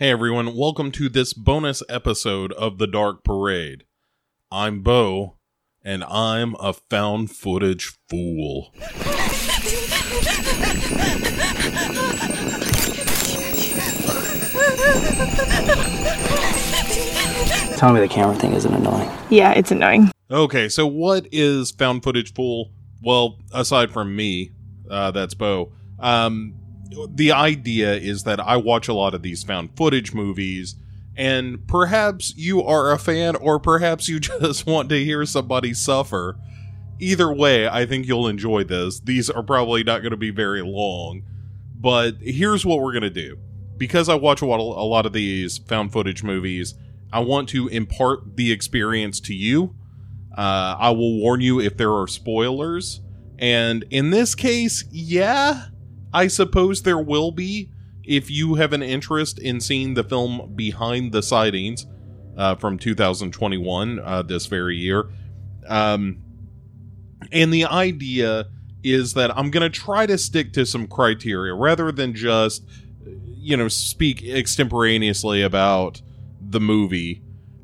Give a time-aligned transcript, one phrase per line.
[0.00, 3.82] Hey everyone, welcome to this bonus episode of The Dark Parade.
[4.48, 5.38] I'm Bo,
[5.82, 8.70] and I'm a found footage fool.
[17.76, 19.10] Tell me the camera thing isn't annoying.
[19.30, 20.12] Yeah, it's annoying.
[20.30, 22.70] Okay, so what is found footage fool?
[23.02, 24.52] Well, aside from me,
[24.88, 25.72] uh, that's Bo.
[25.98, 26.54] Um,
[27.08, 30.76] the idea is that I watch a lot of these found footage movies,
[31.16, 36.38] and perhaps you are a fan, or perhaps you just want to hear somebody suffer.
[37.00, 39.00] Either way, I think you'll enjoy this.
[39.00, 41.22] These are probably not going to be very long,
[41.74, 43.38] but here's what we're going to do.
[43.76, 46.74] Because I watch a lot, of these found footage movies,
[47.12, 49.76] I want to impart the experience to you.
[50.36, 53.00] Uh, I will warn you if there are spoilers.
[53.38, 55.66] And in this case, yeah,
[56.12, 57.70] I suppose there will be
[58.04, 61.86] if you have an interest in seeing the film Behind the Sightings
[62.36, 65.10] uh, from 2021, uh, this very year.
[65.66, 66.22] Um,
[67.30, 68.46] and the idea
[68.82, 72.64] is that I'm going to try to stick to some criteria rather than just,
[73.36, 76.00] you know, speak extemporaneously about
[76.40, 77.22] the movie.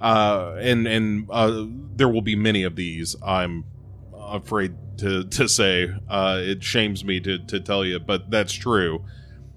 [0.00, 3.16] Uh, and and uh, there will be many of these.
[3.24, 3.64] I'm
[4.14, 5.90] afraid to to say.
[6.08, 9.04] Uh, it shames me to to tell you, but that's true.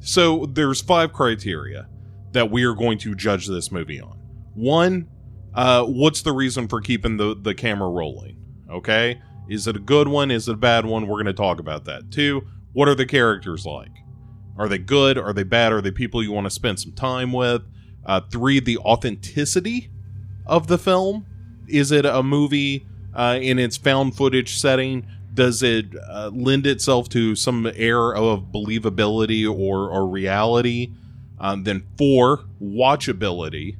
[0.00, 1.88] So there's five criteria
[2.32, 4.18] that we are going to judge this movie on.
[4.54, 5.08] One,
[5.54, 8.36] uh, what's the reason for keeping the the camera rolling?
[8.70, 10.30] Okay, is it a good one?
[10.30, 11.06] Is it a bad one?
[11.06, 12.10] We're going to talk about that.
[12.10, 13.90] Two, what are the characters like?
[14.58, 15.18] Are they good?
[15.18, 15.72] Are they bad?
[15.72, 17.62] Are they people you want to spend some time with?
[18.04, 19.90] Uh, three, the authenticity
[20.46, 21.26] of the film.
[21.68, 25.06] Is it a movie uh, in its found footage setting?
[25.32, 30.92] Does it uh, lend itself to some air of believability or, or reality?
[31.38, 33.76] Um, then four, watchability,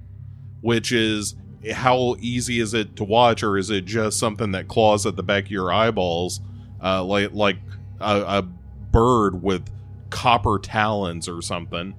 [0.61, 1.35] which is
[1.73, 5.23] how easy is it to watch, or is it just something that claws at the
[5.23, 6.41] back of your eyeballs,
[6.83, 7.59] uh, like like
[8.01, 9.69] a, a bird with
[10.09, 11.95] copper talons or something?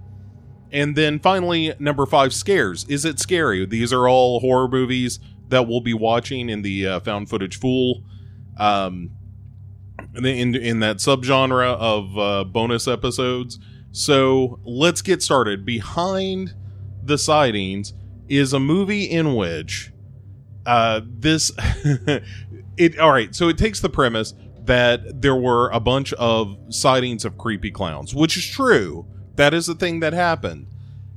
[0.71, 2.85] And then finally, number five, scares.
[2.85, 3.65] Is it scary?
[3.65, 5.19] These are all horror movies
[5.49, 8.03] that we'll be watching in the uh, found footage fool,
[8.57, 9.11] um,
[10.15, 13.59] in in that subgenre of uh, bonus episodes.
[13.91, 15.65] So let's get started.
[15.65, 16.53] Behind
[17.03, 17.93] the sightings
[18.27, 19.91] is a movie in which
[20.65, 21.51] uh, this
[22.77, 23.33] it all right.
[23.35, 24.33] So it takes the premise
[24.63, 29.05] that there were a bunch of sightings of creepy clowns, which is true.
[29.35, 30.67] That is the thing that happened.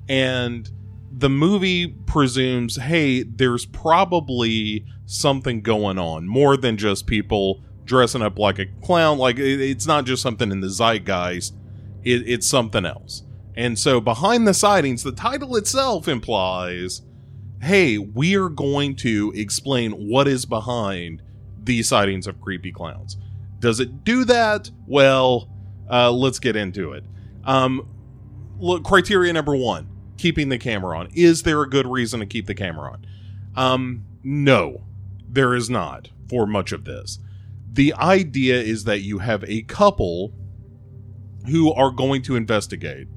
[0.09, 0.69] And
[1.11, 8.39] the movie presumes, hey, there's probably something going on more than just people dressing up
[8.39, 9.19] like a clown.
[9.19, 11.55] Like it's not just something in the zeitgeist,
[12.03, 13.23] it, it's something else.
[13.57, 17.03] And so, behind the sightings, the title itself implies,
[17.63, 21.23] hey, we are going to explain what is behind
[21.63, 23.17] these sightings of creepy clowns.
[23.61, 24.71] Does it do that?
[24.87, 25.49] Well,
[25.91, 27.05] uh, let's get into it.
[27.45, 27.89] Um,
[28.59, 31.09] look, criteria number one keeping the camera on.
[31.15, 33.07] Is there a good reason to keep the camera on?
[33.57, 34.83] Um, no,
[35.29, 37.19] there is not for much of this.
[37.75, 40.33] The idea is that you have a couple
[41.49, 43.09] who are going to investigate,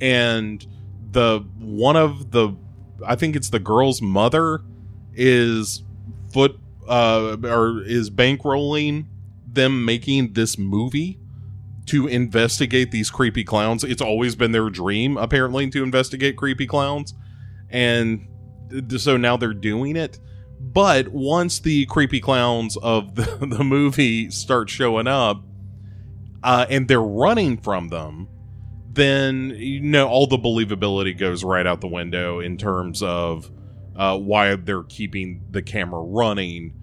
[0.00, 0.66] and
[1.12, 2.56] the one of the,
[3.06, 4.62] I think it's the girl's mother,
[5.14, 5.82] is
[6.32, 9.06] foot uh, or is bankrolling
[9.46, 11.18] them making this movie
[11.86, 13.84] to investigate these creepy clowns.
[13.84, 17.14] It's always been their dream, apparently, to investigate creepy clowns.
[17.68, 18.26] And
[18.98, 20.18] so now they're doing it.
[20.60, 25.42] But once the creepy clowns of the, the movie start showing up
[26.42, 28.28] uh, and they're running from them,
[28.92, 33.50] then you know all the believability goes right out the window in terms of
[33.96, 36.74] uh, why they're keeping the camera running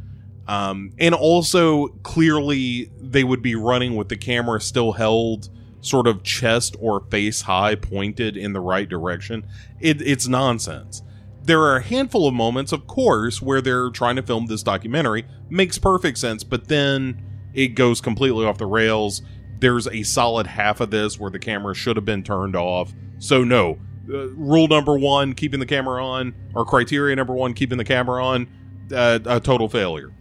[0.47, 5.49] um, and also, clearly, they would be running with the camera still held
[5.81, 9.45] sort of chest or face high, pointed in the right direction.
[9.79, 11.01] It, it's nonsense.
[11.47, 15.25] There are a handful of moments, of course, where they're trying to film this documentary.
[15.49, 17.23] Makes perfect sense, but then
[17.53, 19.21] it goes completely off the rails.
[19.59, 22.93] There's a solid half of this where the camera should have been turned off.
[23.19, 23.79] So, no.
[24.09, 28.21] Uh, rule number one, keeping the camera on, or criteria number one, keeping the camera
[28.25, 28.49] on,
[28.93, 30.11] uh, a total failure.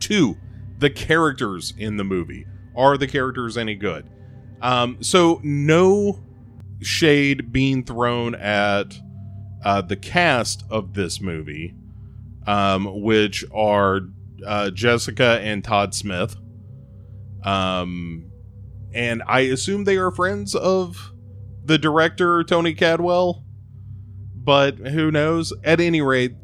[0.00, 0.38] Two,
[0.78, 2.46] the characters in the movie.
[2.74, 4.08] Are the characters any good?
[4.62, 6.18] Um, so, no
[6.80, 8.98] shade being thrown at
[9.64, 11.74] uh, the cast of this movie,
[12.46, 14.02] um, which are
[14.46, 16.36] uh, Jessica and Todd Smith.
[17.44, 18.30] Um,
[18.92, 21.12] and I assume they are friends of
[21.64, 23.42] the director, Tony Cadwell.
[24.34, 25.52] but who knows?
[25.64, 26.34] At any rate,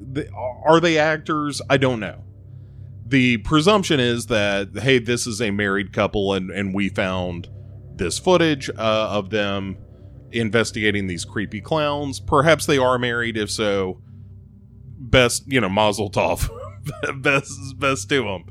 [0.65, 1.61] are they actors?
[1.69, 2.25] I don't know.
[3.07, 7.49] The presumption is that hey, this is a married couple, and and we found
[7.97, 9.77] this footage uh, of them
[10.33, 12.21] investigating these creepy clowns.
[12.21, 13.37] Perhaps they are married.
[13.37, 14.01] If so,
[14.99, 16.49] best you know, Mazel Tov,
[17.23, 18.45] best best to them.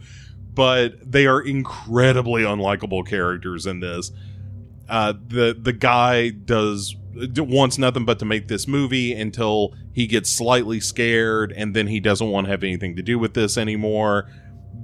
[0.53, 4.11] But they are incredibly unlikable characters in this.
[4.87, 6.95] Uh, the the guy does
[7.37, 11.99] wants nothing but to make this movie until he gets slightly scared and then he
[11.99, 14.29] doesn't want to have anything to do with this anymore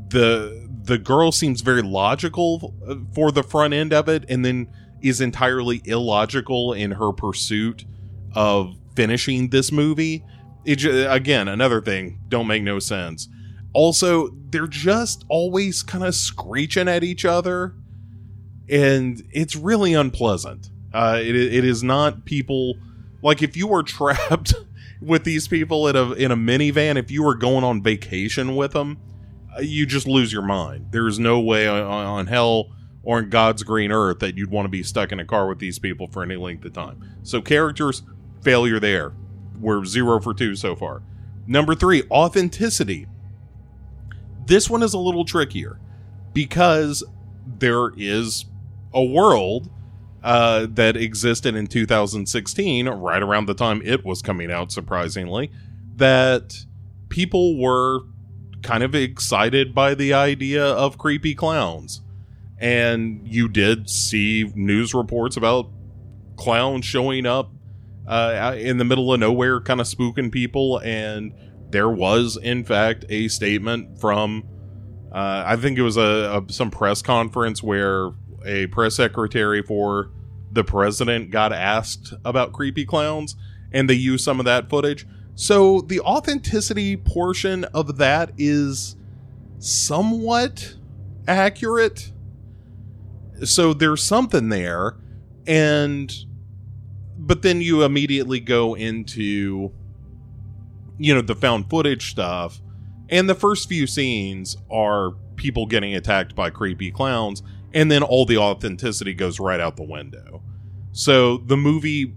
[0.09, 4.67] the the girl seems very logical uh, for the front end of it and then
[5.05, 7.85] is entirely illogical in her pursuit
[8.33, 10.25] of finishing this movie.
[10.65, 13.29] It again another thing don't make no sense.
[13.73, 17.75] Also they're just always kind of screeching at each other
[18.67, 20.71] and it's really unpleasant.
[20.91, 22.75] Uh, it, it is not people
[23.21, 24.55] like if you were trapped
[25.01, 28.71] with these people in a in a minivan, if you were going on vacation with
[28.71, 28.97] them,
[29.55, 30.87] uh, you just lose your mind.
[30.91, 32.71] There is no way on, on hell
[33.05, 35.59] or in God's green earth that you'd want to be stuck in a car with
[35.59, 37.01] these people for any length of time.
[37.23, 38.03] So characters
[38.41, 39.13] failure there.
[39.59, 41.01] We're zero for two so far.
[41.47, 43.07] Number three, authenticity.
[44.45, 45.79] This one is a little trickier
[46.33, 47.03] because
[47.45, 48.45] there is
[48.93, 49.69] a world
[50.23, 55.51] uh, that existed in 2016, right around the time it was coming out, surprisingly,
[55.95, 56.65] that
[57.09, 58.01] people were
[58.63, 62.01] kind of excited by the idea of creepy clowns.
[62.57, 65.69] And you did see news reports about
[66.37, 67.51] clowns showing up
[68.07, 70.79] uh, in the middle of nowhere, kind of spooking people.
[70.79, 71.33] And
[71.69, 74.47] there was, in fact, a statement from,
[75.11, 78.11] uh, I think it was a, a some press conference where
[78.45, 80.11] a press secretary for
[80.51, 83.35] the president got asked about creepy clowns
[83.71, 85.05] and they used some of that footage.
[85.35, 88.95] So the authenticity portion of that is
[89.59, 90.75] somewhat
[91.27, 92.13] accurate.
[93.43, 94.95] So there's something there
[95.47, 96.13] and
[97.17, 99.71] but then you immediately go into
[100.97, 102.61] you know the found footage stuff
[103.09, 107.43] and the first few scenes are people getting attacked by creepy clowns
[107.73, 110.41] and then all the authenticity goes right out the window.
[110.93, 112.15] So the movie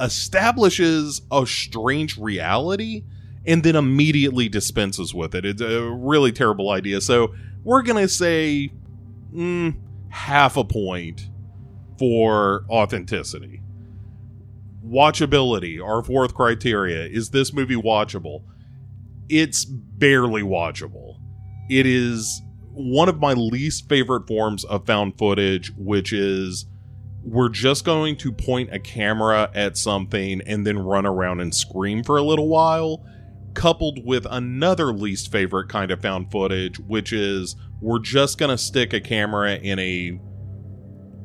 [0.00, 3.04] establishes a strange reality
[3.46, 5.44] and then immediately dispenses with it.
[5.44, 7.00] It's a really terrible idea.
[7.00, 8.72] So we're to say
[9.32, 9.76] mm,
[10.10, 11.28] half a point
[11.98, 13.62] for authenticity.
[14.84, 17.06] Watchability, our fourth criteria.
[17.06, 18.42] Is this movie watchable?
[19.28, 21.16] It's barely watchable.
[21.68, 22.42] It is
[22.72, 26.66] one of my least favorite forms of found footage, which is
[27.22, 32.02] we're just going to point a camera at something and then run around and scream
[32.02, 33.04] for a little while,
[33.54, 38.58] coupled with another least favorite kind of found footage, which is we're just going to
[38.58, 40.20] stick a camera in a,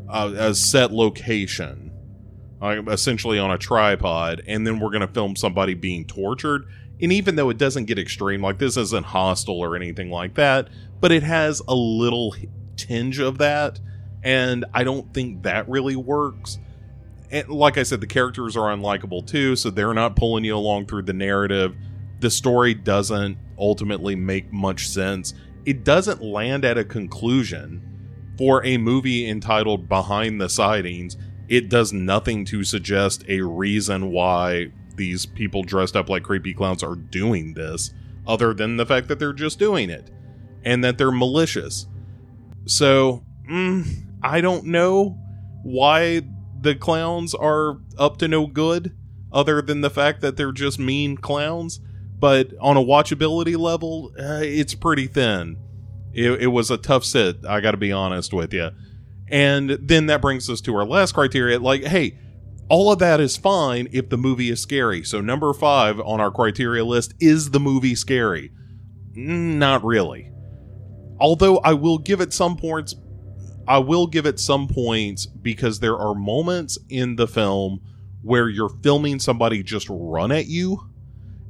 [0.10, 1.92] a, a set location,
[2.62, 6.66] essentially on a tripod, and then we're going to film somebody being tortured.
[7.02, 10.70] And even though it doesn't get extreme, like this isn't hostile or anything like that,
[11.02, 12.34] but it has a little
[12.78, 13.80] tinge of that
[14.26, 16.58] and I don't think that really works.
[17.30, 20.88] And like I said, the characters are unlikable too, so they're not pulling you along
[20.88, 21.76] through the narrative.
[22.22, 25.36] The story doesn't ultimately make much sense.
[25.66, 27.82] It doesn't land at a conclusion
[28.38, 31.18] for a movie entitled Behind the Sightings.
[31.48, 36.84] It does nothing to suggest a reason why these people dressed up like creepy clowns
[36.84, 37.94] are doing this,
[38.28, 40.12] other than the fact that they're just doing it
[40.64, 41.88] and that they're malicious.
[42.66, 43.86] So, mm,
[44.24, 45.18] I don't know
[45.64, 46.22] why
[46.62, 48.96] the clowns are up to no good
[49.32, 51.80] other than the fact that they're just mean clowns.
[52.18, 55.58] But on a watchability level, uh, it's pretty thin.
[56.14, 58.70] It, it was a tough sit, I got to be honest with you.
[59.28, 61.60] And then that brings us to our last criteria.
[61.60, 62.18] Like, hey,
[62.70, 65.04] all of that is fine if the movie is scary.
[65.04, 68.52] So, number five on our criteria list is the movie scary?
[69.14, 70.32] Not really.
[71.20, 72.96] Although I will give it some points
[73.68, 77.82] I will give it some points because there are moments in the film
[78.22, 80.90] where you're filming somebody just run at you.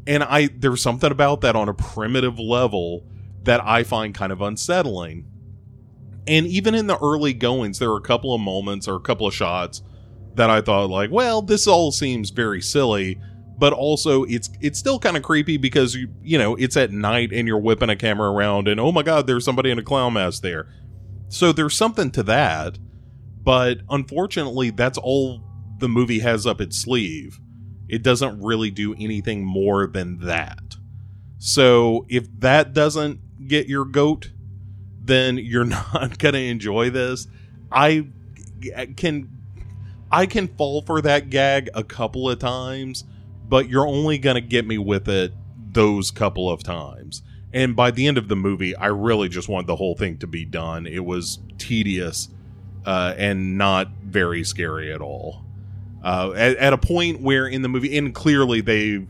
[0.07, 3.05] And I there's something about that on a primitive level
[3.43, 5.27] that I find kind of unsettling.
[6.27, 9.27] And even in the early goings, there are a couple of moments or a couple
[9.27, 9.83] of shots
[10.35, 13.19] that I thought like, well, this all seems very silly,
[13.57, 17.31] but also it's it's still kind of creepy because you you know, it's at night
[17.31, 20.13] and you're whipping a camera around and oh my god, there's somebody in a clown
[20.13, 20.67] mask there
[21.29, 22.77] so there's something to that,
[23.43, 25.43] but unfortunately, that's all
[25.79, 27.39] the movie has up its sleeve.
[27.87, 30.75] It doesn't really do anything more than that.
[31.37, 34.31] So if that doesn't get your goat,
[35.01, 35.63] then you're
[35.93, 37.27] not going to enjoy this.
[37.71, 38.07] I
[38.95, 39.29] can
[40.11, 43.03] I can fall for that gag a couple of times,
[43.47, 45.33] but you're only going to get me with it
[45.71, 47.21] those couple of times.
[47.53, 50.27] And by the end of the movie, I really just wanted the whole thing to
[50.27, 50.87] be done.
[50.87, 52.29] It was tedious
[52.85, 55.44] uh, and not very scary at all.
[56.05, 59.03] Uh, at, at, a point where in the movie, and clearly they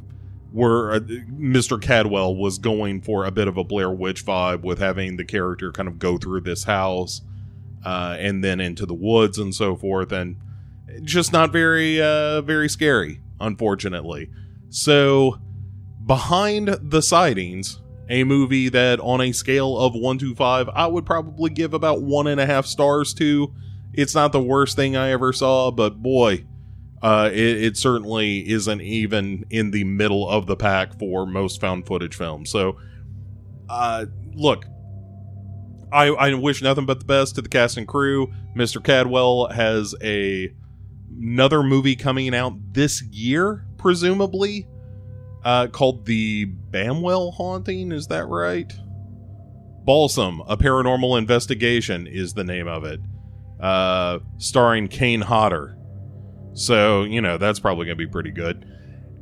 [0.54, 1.80] were, uh, Mr.
[1.80, 5.74] Cadwell was going for a bit of a Blair Witch vibe with having the character
[5.74, 7.20] kind of go through this house
[7.84, 10.38] uh, and then into the woods and so forth, and
[11.04, 14.30] just not very, uh, very scary, unfortunately.
[14.70, 15.38] So,
[16.06, 21.06] behind the sightings, a movie that on a scale of one to five, I would
[21.06, 23.54] probably give about one and a half stars to.
[23.92, 26.46] It's not the worst thing I ever saw, but boy,
[27.06, 31.86] uh, it, it, certainly isn't even in the middle of the pack for most found
[31.86, 32.50] footage films.
[32.50, 32.80] So,
[33.70, 34.66] uh, look,
[35.92, 38.34] I, I wish nothing but the best to the cast and crew.
[38.58, 38.84] Mr.
[38.84, 40.52] Cadwell has a
[41.22, 44.68] another movie coming out this year, presumably
[45.44, 47.92] uh, called the Bamwell Haunting.
[47.92, 48.74] Is that right?
[49.84, 53.00] Balsam, a paranormal investigation is the name of it,
[53.60, 55.78] uh, starring Kane Hodder.
[56.56, 58.66] So you know that's probably gonna be pretty good.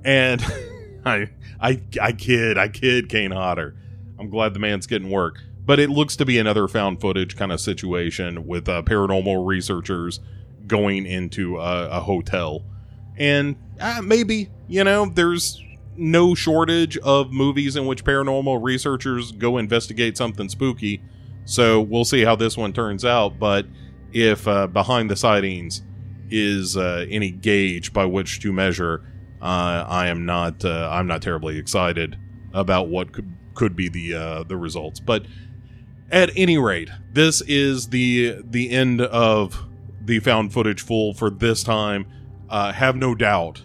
[0.06, 0.42] And
[1.06, 3.76] I, I, I kid, I kid Kane Hodder.
[4.20, 7.52] I'm glad the man's getting work, but it looks to be another found footage kind
[7.52, 10.20] of situation with uh, paranormal researchers
[10.68, 12.64] going into a, a hotel,
[13.18, 15.62] and uh, maybe you know there's
[15.96, 21.02] no shortage of movies in which paranormal researchers go investigate something spooky.
[21.46, 23.38] So we'll see how this one turns out.
[23.38, 23.66] But
[24.12, 25.82] if uh, behind the sightings
[26.34, 29.06] is uh, any gauge by which to measure,
[29.42, 30.66] uh, I am not.
[30.66, 32.18] Uh, I'm not terribly excited
[32.54, 35.00] about what could could be the uh, the results.
[35.00, 35.26] But
[36.12, 39.64] at any rate, this is the the end of
[40.02, 42.06] the found footage fool for this time.
[42.50, 43.62] Uh, have no doubt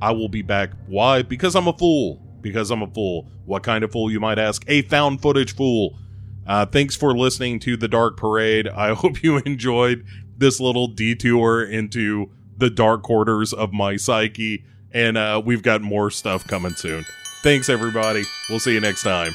[0.00, 0.70] I will be back.
[0.86, 1.22] Why?
[1.22, 2.20] Because I'm a fool.
[2.40, 3.26] Because I'm a fool.
[3.46, 4.62] What kind of fool, you might ask?
[4.68, 5.98] A found footage fool.
[6.46, 8.68] Uh, thanks for listening to The Dark Parade.
[8.68, 10.04] I hope you enjoyed
[10.38, 14.64] this little detour into the dark quarters of my psyche.
[14.92, 17.04] And uh, we've got more stuff coming soon.
[17.42, 18.24] Thanks, everybody.
[18.48, 19.34] We'll see you next time.